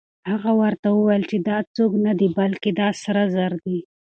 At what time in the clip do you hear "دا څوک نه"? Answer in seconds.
1.49-2.11